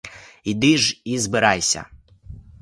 [0.43, 1.85] Іди ж і збирайся!